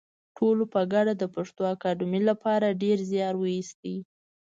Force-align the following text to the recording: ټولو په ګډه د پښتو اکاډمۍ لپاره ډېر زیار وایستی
ټولو 0.37 0.63
په 0.73 0.79
ګډه 0.93 1.13
د 1.17 1.23
پښتو 1.35 1.61
اکاډمۍ 1.73 2.21
لپاره 2.29 2.77
ډېر 2.83 2.97
زیار 3.11 3.33
وایستی 3.39 3.95